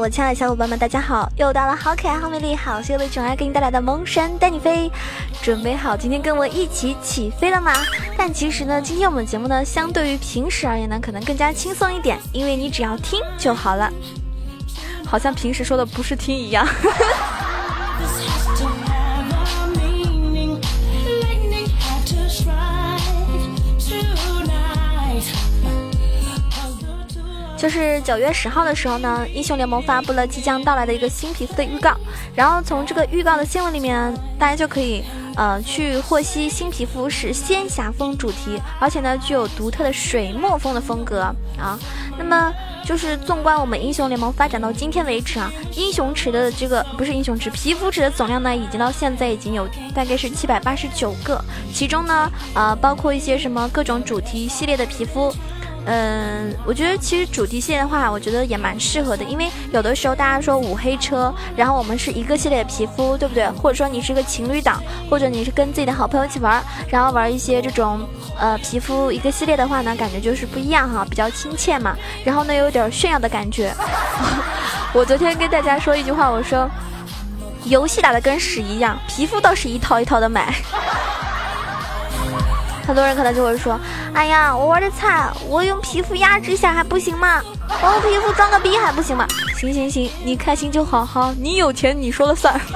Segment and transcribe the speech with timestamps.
[0.00, 1.30] 我亲爱的小伙伴们，大家好！
[1.36, 4.90] 又到了好可爱、好美丽、好羞的囧儿给你带来的萌神带你飞，
[5.42, 7.70] 准备好今天跟我一起起飞了吗？
[8.16, 13.92] 但其实呢，今天我们节目呢，相对于平时而言呢，可能更加轻松一点，因为你只要听就好了。
[15.04, 16.66] 好像平时说的不是听一样。
[27.60, 31.94] 就是九月十号的时候呢，英雄联盟发布了即将到来的一个新皮肤的预告。
[32.34, 35.04] 然后从这个预告的新闻里面，大家就可以
[35.36, 41.20] 呃去获悉新皮肤是仙侠风主题，而且呢具有独特的水墨风的风格
[41.58, 41.78] 啊。
[42.16, 42.50] 那么
[42.82, 51.38] 就是纵观我们英雄联盟发展到今天为止啊，英雄池的这个不是英雄池，皮肤池的总量呢，已经到现在已经有大概是七百八十九个，
[51.74, 55.30] 其中呢呃包括一些什么各种主题系列的皮肤。
[55.86, 63.48] 嗯，我觉得其实主题系列的话，我觉得也蛮适合的，因为有的时候大家说五黑车，然后我们是一个系列皮肤，对不对？
[63.52, 68.06] 或者说你是个情侣档，或者你是跟自己的好朋友一起玩，然后玩一些这种
[68.38, 71.96] 呃皮肤一个系列的话呢，感觉就是不一样哈，比较亲切嘛。
[72.24, 73.74] 然后呢，有点炫耀的感觉。
[74.92, 76.70] 我昨天跟大家说一句话，我说
[77.64, 80.54] 游戏打的跟屎一样，皮肤倒是一套一套的买。
[82.90, 83.78] 很多人可能就会说
[84.12, 87.40] ：“哎呀，我玩的菜，我用皮肤压制一下还不行吗？
[87.80, 92.60] 我用皮肤装个逼还不行吗？”行行行，你开心就好哈，你有钱你说了算。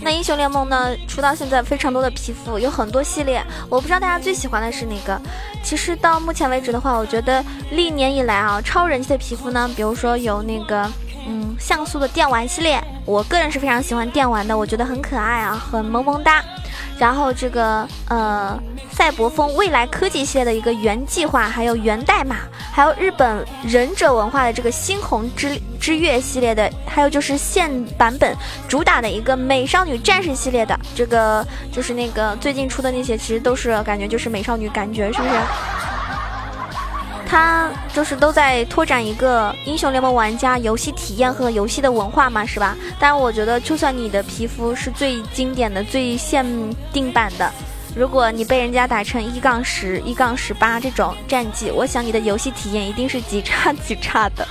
[0.00, 0.96] 那英雄联盟呢？
[1.08, 5.20] 出到现在非常多的皮肤，有很多系列，我不知道大家最喜欢的是哪个。
[5.64, 10.88] 其实到目前为止的话，我觉得历年以来啊，超人气的皮肤呢，比如说有那个。
[11.26, 16.42] 嗯，像素的电玩系列，我个人是非常喜欢电玩的，我觉得很可爱啊，很萌萌哒。
[16.96, 18.56] 然后这个呃，
[18.92, 22.36] 赛博风未来科技系列的一个原计划，还有源代码，
[22.72, 27.68] 还有日本忍者文化的这个猩红之之月系列的，还有就是现
[27.98, 28.36] 版本
[28.68, 35.34] 主打的一个美少女战士系列的，这个就是那个最近出的那些，其实都是感觉就是美少女感觉，是不是？
[37.26, 42.76] 他就是都在拓展一个英雄联盟玩家游戏体验和游戏的文化嘛，是吧？
[42.98, 46.44] 但我觉得，就算你的皮肤是最经典的、最限
[46.92, 47.50] 定版的，
[47.96, 54.46] 如果你被人家打成一杠十、一杠十八这种战绩，我想你的游戏体验一定是极差极差的。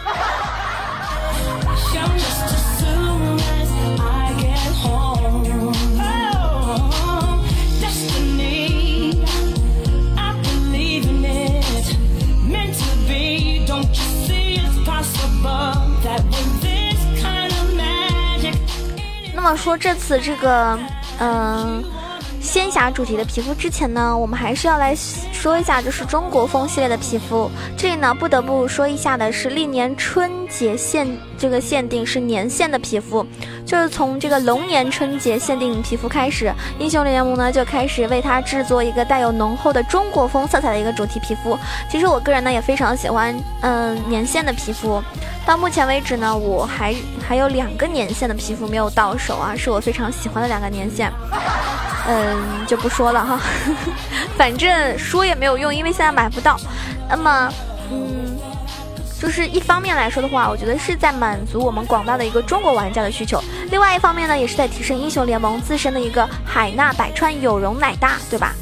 [19.43, 20.79] 那么说这次这个，
[21.19, 21.83] 嗯，
[22.39, 27.51] 仙侠主题的皮肤之前呢，我们还是要来说一下，就是中国风系列的皮肤。
[27.75, 31.05] 这里呢，不得不说一下的是，历年春节限
[31.37, 33.27] 这个限定是年限的皮肤，
[33.65, 36.49] 就是从这个龙年春节限定皮肤开始，
[36.79, 41.59] 英雄联盟呢就开始为它制作一个带有浓厚的中国风色彩的一个主题皮肤。
[41.91, 45.03] 其实我个人呢也非常喜欢，嗯，年限的皮肤。
[45.45, 46.95] 到目前为止呢，我还
[47.27, 51.11] 还有两个年限的皮肤没有到手啊，是我非常喜欢的两个年限，
[52.07, 53.39] 嗯，就不说了哈，
[54.37, 56.57] 反正说也没有用，因为现在买不到。
[57.09, 57.53] 那么，
[57.91, 58.37] 嗯，
[59.21, 63.37] 就是一方面来说的话，我觉得是在满足我们广大的一个中国玩家的需求；
[63.69, 68.55] 另外一方面呢，也是在提升英雄联盟自身的一个海纳百川，有容乃大，对吧？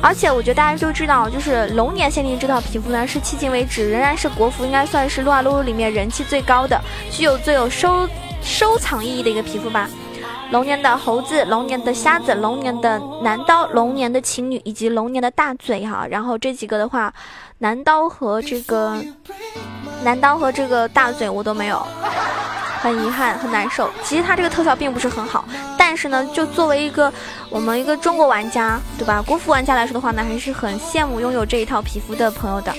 [0.00, 8.08] 而且我觉得大家都知道，就是龙年限定这套皮肤呢，是迄今为止仍然是国服应该算是撸啊撸里面人气最高的，具有最有收
[8.40, 9.90] 收藏意义的一个皮肤吧。
[10.50, 16.06] 龙年的猴子，龙年的瞎子，龙年的男刀，龙年的情侣，以及龙年的大嘴哈。
[16.08, 17.12] 然后这几个的话，
[17.58, 18.96] 男刀和这个
[20.04, 21.84] 男刀和这个大嘴我都没有。
[22.80, 23.90] 很遗憾，很难受。
[24.04, 25.44] 其实它这个特效并不是很好，
[25.76, 27.12] 但是呢，就作为一个
[27.50, 29.22] 我们一个中国玩家，对吧？
[29.22, 32.74] 国服玩家来说的话呢，还是很羡慕拥有这一套皮肤的朋友的。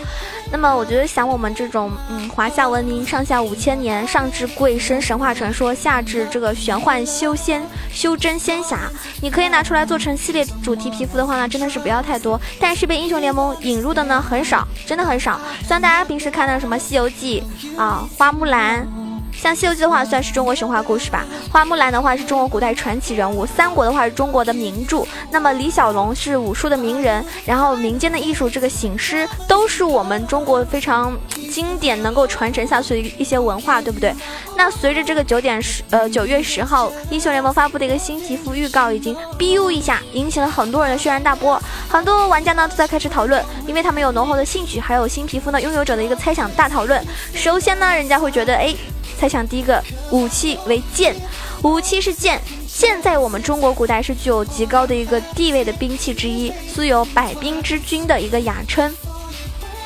[0.51, 8.79] 那么，我觉得想我们这种，嗯，华夏文明上下五千年，上至鬼神神话传说，下至这个玄幻修仙修真仙侠，
[9.21, 12.39] 你可以拿出来做成系列主题皮肤的话呢，真的是不要太多。
[12.59, 15.39] 但是被英雄联盟引入的呢，很少，真的很少。
[15.61, 17.43] 虽然大家平时看的什么西游记
[17.77, 18.98] 啊，花木兰。
[19.41, 25.05] 像《西游记》的话，算是中国神话故事吧；花木兰的话，是中国古代传奇人物；三国的话，是中国的名著。
[25.31, 31.17] 那么李小龙是武术的名人，然后民间的艺术，这个醒狮都是我们中国非常
[31.49, 34.13] 经典、能够传承下去的一些文化，对不对？
[34.57, 41.57] 那随着这个九点十呃九月十号，英雄联盟发布的一个新皮肤预告，已经 biu 一下，引起了很多人的轩然大波。
[41.87, 47.01] 很多玩家呢都在开始讨论，因为他们有浓厚的兴趣，还有新皮肤呢拥有者的一个猜想大讨论。
[47.33, 48.75] 首先呢，人家会觉得，哎，
[49.19, 51.13] 猜想第一个武器为剑，
[51.61, 58.95] 武器是剑，剑在我们中国古代是具有极高的一个地位的兵器之一，素有百兵之君的一个雅称。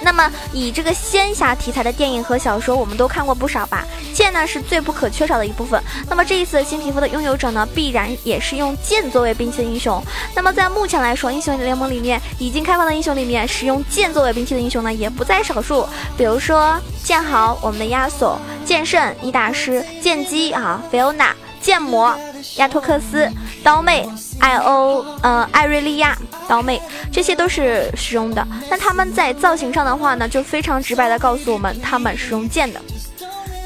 [0.04, 3.86] 那么，以这个仙侠题材的电影和小说，我们都看过不少吧？
[4.14, 5.82] 剑呢是最不可缺少的一部分。
[6.10, 10.04] 那么这一次新皮肤的拥有者呢，必然也是用剑作为兵器的英雄。
[10.36, 15.88] 那么在目前来说，英雄联盟里面已经开放的英雄里面，使用剑作为兵器的英雄呢，也不在少数。
[16.18, 21.28] 比如说剑豪，我们的亚索；剑圣，伊大师；剑姬啊，菲欧娜；
[21.62, 22.16] 剑魔，
[22.58, 23.28] 亚托克斯；
[23.64, 24.08] 刀妹，
[24.40, 26.18] 艾欧，呃，艾瑞利亚。
[26.46, 28.46] 刀妹，这些都是使用的。
[28.70, 32.82] 那他们在造型上的话呢，就非常直白的告诉我们，他们是用剑的。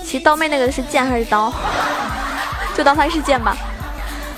[0.05, 1.51] 其实刀妹那个是剑还是刀？
[2.77, 3.57] 就当它是剑吧。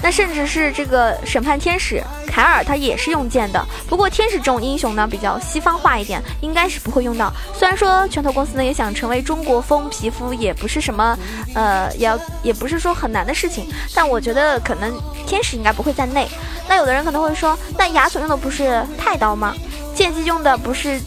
[0.01, 3.63] 那甚至是这个审判天使凯尔，他也是用剑的。
[3.87, 7.31] 不过天使这种英雄呢，比较西方化一点，应该是不会用到。
[7.53, 11.17] 虽然说拳头公司呢也想成为中国风皮肤，也不是什么，
[11.53, 13.67] 呃，也要也不是说很难的事情。
[13.93, 14.93] 但我觉得可能
[15.27, 16.27] 天使应该不会在内。
[16.67, 19.53] 那有的人可能会说，那亚索用的不是太刀吗？
[19.93, 20.99] 剑姬用的不是？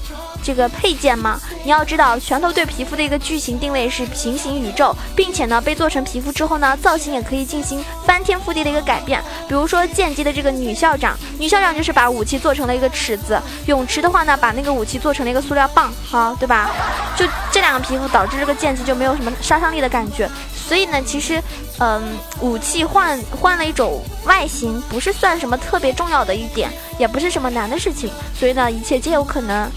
[0.42, 1.40] 这个配件吗？
[1.64, 9.22] 你要知道，拳头对皮肤的一个剧情定位是平行宇宙，并且呢，被做成皮肤之后呢，造型也可以进行翻天覆地的一个改变。
[9.48, 13.36] 比如说剑姬的这个女校长，女校长就是把武器做成了一个尺子；
[13.66, 16.70] 泳池的话呢，把那个武器做成了一个塑料棒，哈，对吧？
[17.16, 20.28] 就这两个皮肤导致这个剑姬就没有什么杀伤力的感觉。
[20.54, 21.42] 所以呢，其实，
[21.78, 22.02] 嗯，
[22.40, 28.10] 武器换换了一种外形，不是算什么特别重要的一点，也不是什么难的事情。
[28.38, 29.70] 所以呢，一切皆有可能。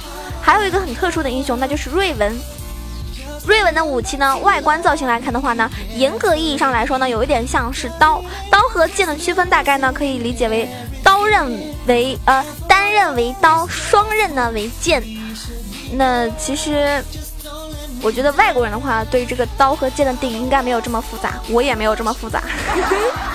[0.45, 2.39] 还有一个很特殊的英雄，那就是瑞文。
[3.47, 8.23] 瑞文的武器呢，外观造型来看的话呢，严格意义上来说呢，有一点像是刀。
[8.51, 10.69] 刀和剑的区分大概呢，可以理解为
[11.03, 11.51] 刀刃
[11.87, 15.03] 为呃单刃为刀，双刃呢为剑。
[15.93, 17.03] 那其实，
[18.03, 22.43] 我觉得外国人的话，对这个刀和剑的定义应该没有这么复杂，我也没有这么复杂。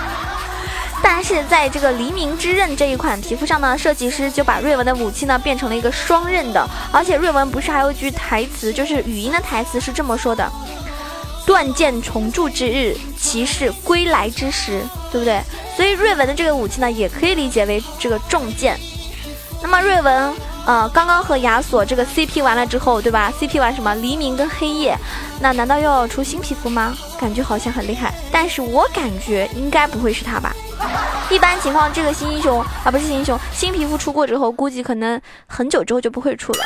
[1.02, 10.50] 但是在这个黎明之刃这一款皮肤上呢，设计师就把瑞文的武器呢变成了一个双刃的，而且瑞文不是还有一句台词，就是语音的台词是这么说的
[11.46, 15.40] ：“断剑重铸之日，骑士归来之时，对不对？”
[15.76, 18.78] 所以瑞文的这个武器呢，也可以理解为这个重剑。
[19.62, 20.34] 那么瑞文，
[20.66, 23.94] 呃，刚刚和亚索这个 CP 完了之后，对吧？CP 完什么？
[23.96, 24.96] 黎明跟黑夜，
[25.40, 26.96] 那难道又要出新皮肤吗？
[27.18, 30.54] 感觉好像很厉害，但是我感觉应该不会是他吧。
[31.30, 36.58] 一般情况，这个新英雄啊，不是新英雄，新皮肤出过之后，估计可能很久之后就不会出了。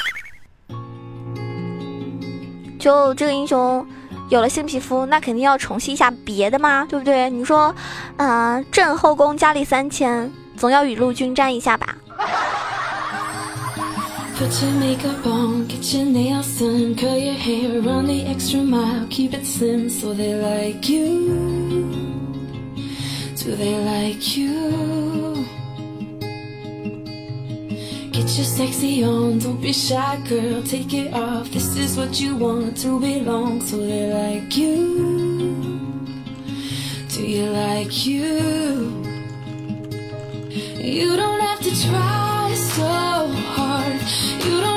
[2.79, 3.87] 就这个英雄
[4.29, 7.31] 有了新皮肤，那肯定要重新一下别的嘛，对不对？
[7.31, 7.75] 你说，
[8.17, 11.95] 啊，朕后宫佳丽三千，总要雨露均沾一下吧。
[23.45, 25.45] Do they like you?
[28.11, 30.63] Get your sexy on, don't be shy, girl.
[30.63, 31.51] Take it off.
[31.51, 33.61] This is what you want to belong.
[33.61, 35.61] So they like you.
[37.11, 39.05] Do you like you?
[40.81, 44.01] You don't have to try so hard.
[44.43, 44.74] You don't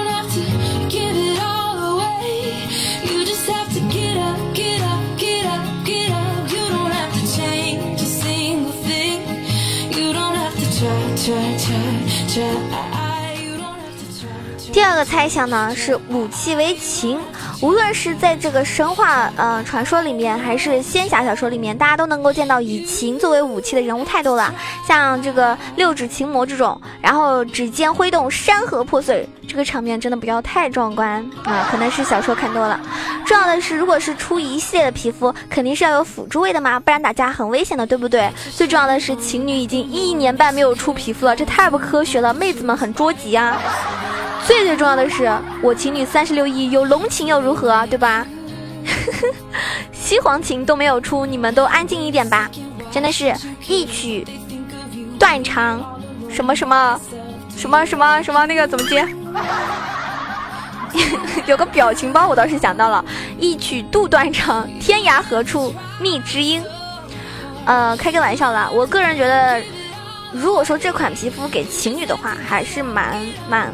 [14.71, 17.19] 第二个猜想呢是武器为琴，
[17.61, 24.53] 无论是在这个神话呃传说里面，还是仙侠小说里面，大家都能够见到以琴作为武器的人物太多了，
[24.87, 29.27] 像这个六指琴魔这种，然后指尖挥动山河破碎。
[29.47, 31.69] 这个场面真的不要太壮观啊！
[31.71, 32.77] 可能是小说看多了。
[33.25, 38.29] 重要的是，如果是出一系列的皮肤，肯定是要有辅助位的嘛，不然打架很危险的，对不对？
[38.51, 43.57] 最重要的是，情侣已经一年半没有出皮肤了，这太不科学了，妹子们很着急啊。
[44.47, 45.29] 最最重要的是，
[45.61, 48.25] 我情侣三十六亿有龙情又如何，对吧？
[49.91, 52.49] 西黄琴都没有出，你们都安静一点吧！
[52.89, 53.35] 真的是
[53.67, 54.25] 一曲
[55.19, 55.83] 断肠，
[56.29, 56.99] 什么什么。
[57.57, 59.05] 什么什么什么那个怎么接？
[61.47, 63.03] 有个表情包，我倒是想到了，
[63.39, 66.63] 一曲杜断肠，天涯何处觅知音。
[67.65, 69.59] 呃，开个玩笑啦，我个人觉得，
[70.31, 73.17] 如果说这款皮肤给情侣的话，还是蛮
[73.49, 73.73] 蛮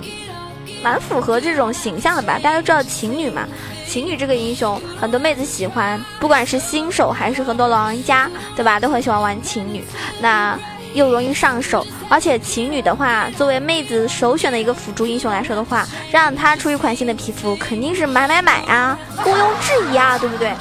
[0.83, 2.37] 蛮符合这种形象的吧。
[2.43, 3.47] 大家都知道情侣嘛，
[3.87, 9.83] 情侣这个英雄很多妹子喜欢，不管是新手还是很多老人家，对吧，都很喜欢玩情侣。
[10.21, 10.59] 那。
[10.93, 20.53] 又容易上手，而且情侣的话，作为妹子首选的一个辅助英雄来说的话，让他出一款新的皮肤，肯定是买买买啊，毋庸置疑啊，对不对？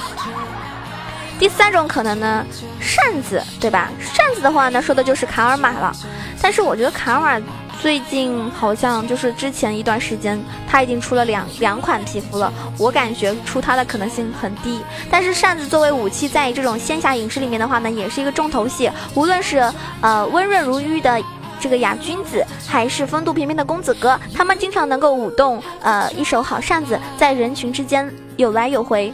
[1.39, 2.47] 第三种可能呢，
[2.81, 3.91] 扇子，对吧？
[4.01, 5.93] 扇子的话呢，说的就是卡尔玛了，
[6.41, 7.47] 但是我觉得卡尔玛。
[7.83, 14.81] 最近好像就是之前一段时间，他已经出了两两款皮肤了，我感觉出它的可能性很低。
[15.11, 18.89] 但是扇子作为武器，在这种仙侠影视里面的话呢，也是一个重头戏。
[19.17, 19.59] 无论是
[20.01, 21.21] 呃温润如玉的
[21.59, 29.13] 这个雅君子，还是风度翩翩的公子哥，他们经常能够舞动呃一手好扇子，在人群之间有来有回，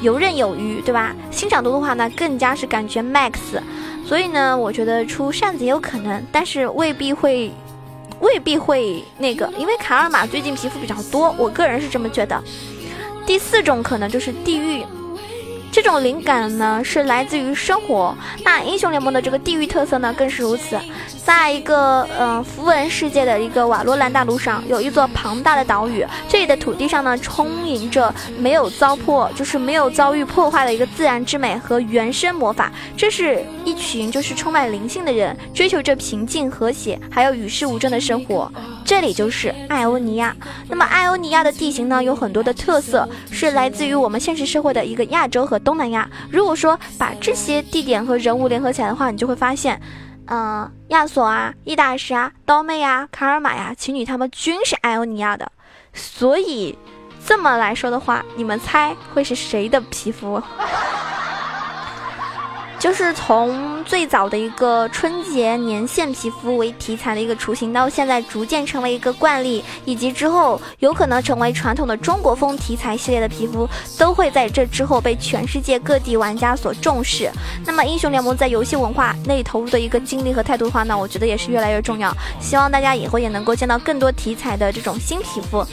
[0.00, 1.14] 游刃有余，对吧？
[1.30, 3.34] 欣赏度的话呢，更加是感觉 max。
[4.04, 7.52] 所以呢，我觉得出扇子也有可能，但是未必会。
[8.20, 12.42] 未必会那个，因为卡尔玛最近皮肤比较多，我个人是这么觉得。
[13.26, 14.84] 第四种可能就是地狱。
[15.70, 20.78] 这种灵感呢是来自于生活，那英雄联盟的这个地域特色呢更是如此。
[21.28, 32.72] 在一个嗯符文世界的一个瓦洛兰大陆上，有一座庞大的岛屿，这里的土地上呢充盈着没有糟粕，就是没有遭遇破坏的一个自然之美和原生魔法。
[32.96, 38.50] 这是一群就是充满灵性的人，追求着平静和谐，还有与世无争的生活。
[38.82, 40.34] 这里就是艾欧尼亚。
[40.66, 45.58] 那么艾欧尼亚的地形呢有很多的特色，是来自于我们现实社会的一个亚洲和。
[45.58, 49.78] 东南亚，如果说把这些地点和人物联合起来的话，你就会发现，
[50.30, 55.50] 嗯，亚索啊、易大师啊、刀妹啊、卡尔玛呀，情侣他们均是艾欧尼亚的。
[55.94, 56.78] 所以
[57.26, 60.42] 这么来说的话，你们猜会是谁的皮肤？
[62.78, 73.68] 就是从最早的一个春节年限皮肤为题材的一个雏形，到现在逐渐成为一个惯例，以及之后有可能成为传统的中国风题材系列的皮肤，
[73.98, 77.28] 都会在这之后被全世界各地玩家所重视。
[77.66, 82.16] 那么英雄联盟在游戏文化内投入的一个精力和态度的话呢，我觉得也是越来越重要。
[82.40, 85.66] 希望大家以后也能够见到更多题材的这种新皮肤。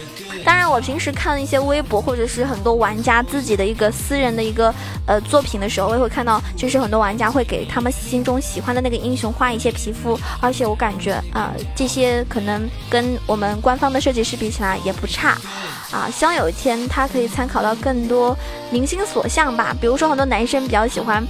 [0.44, 4.74] 当然，我平时看一些微博或者是很多玩家自己的一个私人的一个
[5.06, 15.38] 呃作品的时候，我也会看到，就是很多玩家会给他们心中喜欢的那个英雄画一些皮肤，而且我感觉啊，这些可能跟我们官方的设计师比起来也不差，
[15.92, 18.38] 啊，希望有一天他可以参考到更多
[18.72, 19.75] 明星所向吧。
[19.80, 21.24] 比如说很多男生比较喜欢，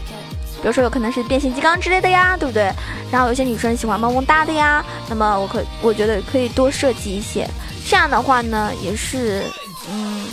[0.62, 2.72] 比如说有可能是变形金刚之类的呀，对不对？
[3.12, 7.48] 然后有些女生喜欢萌萌哒的呀，那么我可我觉得可以多设计一些。
[7.88, 9.44] 这样的话呢，也是，
[9.90, 10.26] 嗯，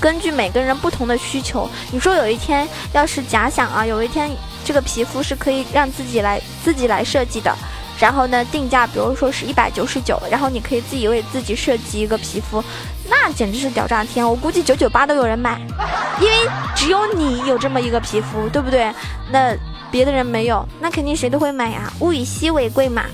[0.00, 1.68] 根据每个人不同的需求。
[1.92, 4.30] 你说有一天要是假想啊，有一天
[4.64, 7.54] 这个皮肤是可以让自己来自己来设计的，
[7.98, 12.64] 然后呢定价，比如说是一百九十九，然后你可以自己为自己设计一个皮肤，
[13.08, 14.26] 那简直是屌炸天！
[14.26, 15.60] 我估计九九八都有人买，
[16.20, 18.90] 因为只有你有这么一个皮肤，对不对？
[19.30, 19.54] 那
[19.90, 23.04] 别的人没有，那肯定谁都会买呀，物以稀为贵嘛。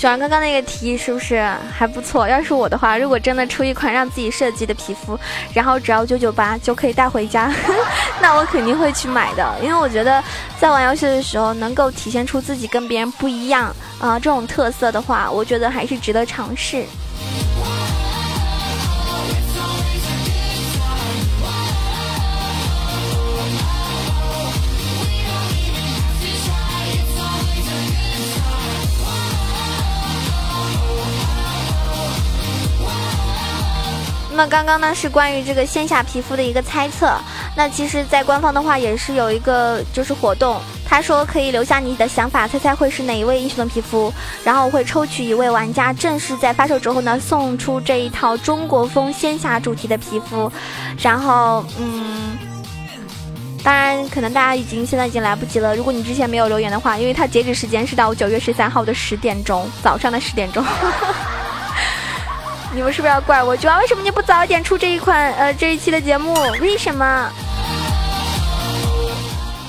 [0.00, 2.26] 喜欢刚刚那个提议是不是还不错？
[2.26, 5.18] 要是我的话，如果真的出一款让自己设计的皮肤，
[5.52, 7.52] 然后只要九九八就可以带回家，
[8.18, 9.54] 那我肯定会去买的。
[9.62, 10.24] 因为我觉得
[10.58, 16.86] 在玩游戏的时候，能够体现出自己跟别人不一样啊这种特色的话，我觉得还是值得尝试。
[34.40, 37.12] 那刚刚呢是关于这个线下皮肤的一个猜测。
[37.54, 44.10] 那其实，在官方的话也是有一个就是活动，他说可以留下你的想法，猜猜会是哪一位英雄的皮肤，
[44.42, 50.50] 然后会抽取一位玩家，正式在发售之后呢送出这一套中国风仙侠主题的皮肤。
[51.02, 52.38] 然后，嗯，
[53.62, 55.76] 当然可能大家已经现在已经来不及了。
[55.76, 60.64] 如果你之前没有留言的话，因为它截止时间是到九月十三号的十点钟，早上的十点钟。
[62.72, 63.56] 你们是不是要怪我？
[63.56, 66.34] 九娃为什么你不早一点出这一款呃这一期的节目？
[66.60, 67.28] 为什么？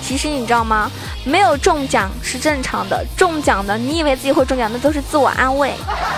[0.03, 0.89] 其实你知道吗？
[1.23, 5.73] 没有中奖是正常的，中奖的你以为自己会中奖，那都是自我安慰，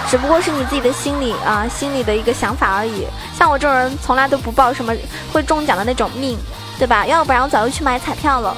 [0.10, 3.06] 只不过是你自己的心理啊，心里的一个想法而已。
[3.38, 4.94] 像我这种人，从来都不抱什么
[5.32, 6.38] 会中奖的那种命，
[6.78, 7.06] 对吧？
[7.06, 8.56] 要不然我早就去买彩票了。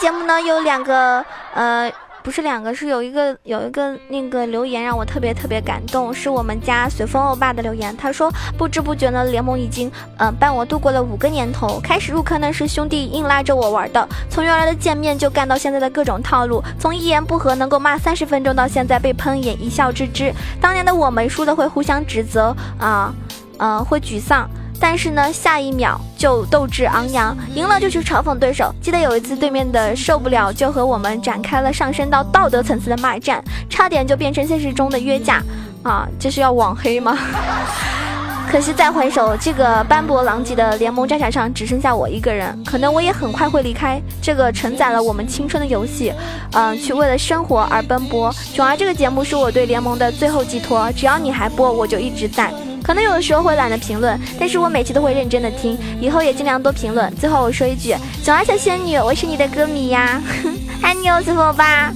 [0.00, 1.24] 节目呢有两个，
[1.54, 1.90] 呃，
[2.22, 7.96] 不是两个，是有一个有一个那个留言让我特别特别感动，是我们家随风欧巴的留言。
[7.96, 11.80] 他说不知不觉呢，联盟已经嗯伴我度过了五个年头。
[11.80, 20.32] 开始入坑呢是兄弟硬拉着我玩的，从原来的见面就干到现在的各种套路，从一言不合能够骂三十分钟到现在被喷也一笑置之。
[20.60, 23.12] 当年的我们输的会互相指责啊，
[23.58, 24.48] 嗯，会沮丧。
[24.80, 28.72] 但是呢，下一秒就斗志昂扬，赢了就去嘲讽对手。
[28.80, 35.42] 记得有一次，对面的受不了，就和我们展开了上升到道德层次的骂战，差点就变成现实中的约架。
[35.82, 37.18] 啊，这是要网黑吗？
[38.50, 46.12] 可惜再回首，这个斑驳狼藉的联盟战场上只剩下我一个人，可能我也很快会离开这个承载了我们青春的游戏，
[46.52, 48.34] 嗯，去为了生活而奔波。
[48.54, 52.50] 囧儿这个节目是我对联盟的最后寄托，只要你还播，我就一直在。
[52.88, 57.14] 可能有的时候会懒得评论，但是我每期都会认真的听，以后也尽量多评论。
[57.16, 60.18] 最后我说一句，囧儿小仙女，我是你的歌迷呀，
[60.80, 61.92] 爱你哦，随风吧。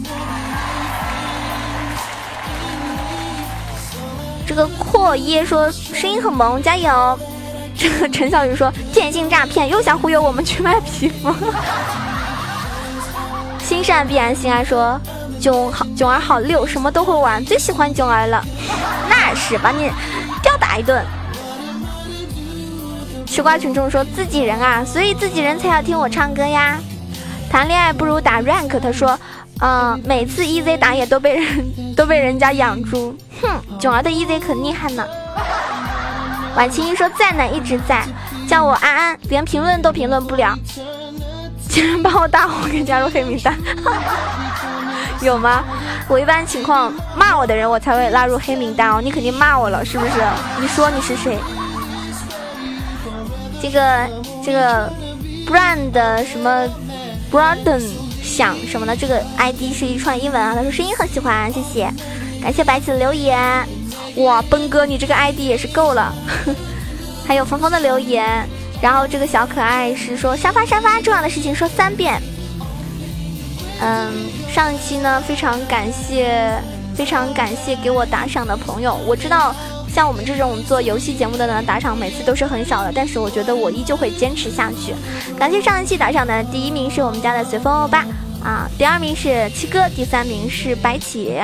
[4.46, 7.18] 这个阔耶说声音很萌，加油。
[7.74, 11.34] 这 个陈小雨说电信诈骗，又想忽悠我们去卖皮肤。
[13.64, 15.00] 心善必然心安说
[15.40, 18.44] 囧好囧儿好六，什么都会玩，最喜欢囧儿了。
[19.08, 19.90] 那是把你。
[20.62, 21.04] 打一顿，
[23.26, 26.78] 吃瓜群众说自己人啊，所以自己人才要听我唱歌呀。
[27.50, 29.18] 谈恋爱不如打 rank，他说，
[29.60, 35.04] 嗯，每次 EZ 打野都被人 都被人家养猪，哼，囧儿的 EZ 可厉害呢。
[36.54, 38.04] 婉晴一说在呢，一直在，
[38.48, 40.56] 叫我安安，连评论都评论不了，
[41.68, 43.58] 竟然把我大火给加入黑名单，
[45.26, 45.62] 有吗？
[46.08, 49.00] 我一般情况骂我的人，我才会拉入黑名单哦。
[49.00, 50.12] 你肯定骂我了，是不是？
[50.60, 51.38] 你说你是谁？
[53.62, 54.08] 这个
[54.44, 54.92] 这个
[55.46, 56.66] brand 什么
[57.30, 57.80] ，brandon
[58.20, 60.54] 想什么呢，这个 ID 是一串英文啊。
[60.56, 61.88] 他说声音很喜欢，谢谢，
[62.42, 63.38] 感谢白起的留言。
[64.16, 66.12] 哇，奔哥你这个 ID 也是够了。
[67.24, 68.44] 还有峰峰的留言，
[68.82, 72.20] 然后这个小可爱是说沙发沙发，重要的事情说三遍。
[73.84, 76.56] 嗯，上一期呢，非常感谢，
[76.94, 78.94] 非常感谢给我打赏的朋友。
[79.06, 79.52] 我知道，
[79.92, 84.94] 像我们这种做游戏节目的呢，打赏每次都是很少的，但是我觉得我依旧会坚持下去。
[85.36, 88.06] 感谢上一期打赏的第一名是我们家的随风欧巴
[88.44, 91.36] 啊，第二名是七哥，第三名是白起，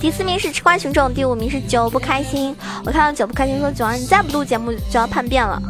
[0.00, 2.56] 第四名是吃瓜群众，第五名是酒不开心。
[2.84, 5.62] 我看到酒不开心说：“九儿，你再不录节目就要叛变了。”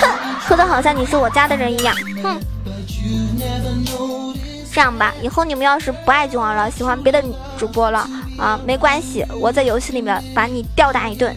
[0.00, 1.94] 哼，说的好像你是我家的人一样。
[2.24, 2.40] 哼。
[4.76, 7.24] 这样吧，以后你们要是不爱君王了，喜欢别的
[7.56, 8.06] 主播了
[8.38, 11.34] 啊，没关系，我在游戏里面把你吊打一顿，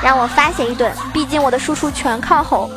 [0.00, 2.70] 让我发泄一顿，毕竟我的输出全靠吼。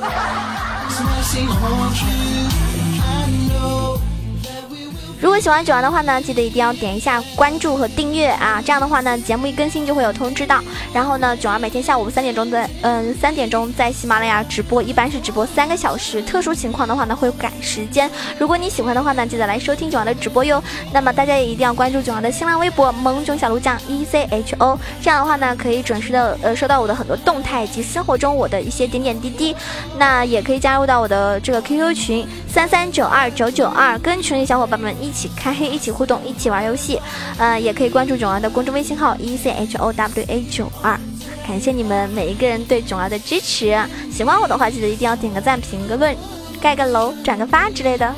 [5.22, 8.62] 如果喜欢九儿的话呢，记得一定要点一下关注和订阅啊！
[8.64, 10.62] 这样的话呢，节目一更新就会有通知到。
[10.94, 16.22] 然后呢，九儿每天下午三点钟在嗯三点钟在喜马拉雅直播，一般是直播三个小时。
[16.22, 18.12] 特殊情况的话呢，会改时间。
[18.38, 20.62] 如果你喜欢的话呢，记得来收听九儿的直播哟。
[20.92, 29.56] 那么大家也一定要关注九儿的新浪微博萌囧小鹿酱 E C H O，这样的话呢，可以准时的呃收到我的很多动态以及生活中我的一些点点滴滴。
[29.98, 35.16] 那也可以加入到我的这个 QQ 群三三九二九九二，跟群里小伙伴们一。
[35.16, 37.00] 起开黑，一起互动，一起玩游戏，
[37.38, 41.00] 呃，也可以关注囧儿的公众微信号 e c h o w a 九二，
[41.48, 43.74] 感谢你们每一个人对囧儿的支持。
[44.12, 46.14] 喜欢我的话，记得一定要点个赞、评个论、
[46.60, 48.14] 盖个楼、转个发之类的。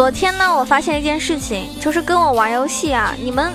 [0.00, 3.52] 昨天呢，我发现一件事情，就是跟我玩游戏啊，你们，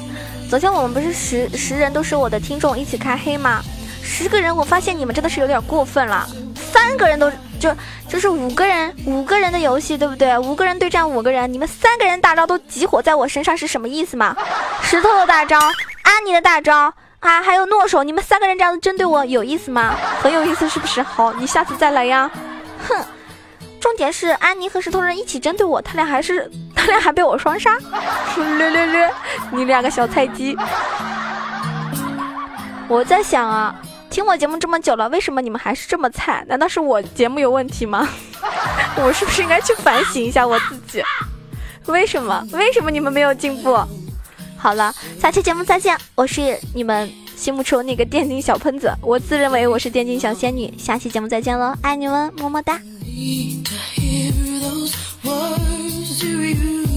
[0.47, 3.63] 昨天我们不是十十人都是我的听众一起开黑吗？
[4.03, 7.75] 十个人，我发现你们真的是有点过分了，三个人都就
[8.07, 10.37] 就是五个人五个人的游戏，对不对？
[10.37, 14.37] 五个人对战五个人，你们三个人大招都集火在我身上是什么意思吗？
[14.83, 15.57] 石头的大招，
[16.03, 19.95] 安妮的大招啊，还有诺手，你们三个人这样子针对我有意思吗？
[20.21, 21.01] 很有意思，是不是？
[21.01, 22.29] 好，你下次再来呀。
[22.87, 23.03] 哼，
[23.95, 27.77] 重点是安妮和石头人一起针对我，他俩还是他俩还被我双杀，
[28.57, 29.09] 略略略，
[29.53, 30.53] 你两个小菜鸡。
[32.89, 33.73] 我在想啊。
[34.09, 36.43] 听我节目这么久了，为什么你们还是这么菜？
[36.47, 38.05] 难道是我节目有问题吗？
[39.01, 41.01] 我是不是应该去反省一下我自己？
[41.85, 42.45] 为什么？
[42.51, 43.79] 为什么你们没有进步？
[44.57, 45.97] 好了，下期节目再见！
[46.15, 50.73] 我是你们心目中那个电竞小喷子，我自认为我是电竞小仙女。
[50.77, 52.77] 下期节目再见喽，爱你们，么么哒。
[53.15, 56.94] need to hear those words you.